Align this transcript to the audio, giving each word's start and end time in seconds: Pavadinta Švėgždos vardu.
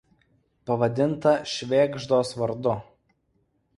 Pavadinta 0.69 1.33
Švėgždos 1.51 2.33
vardu. 2.41 2.75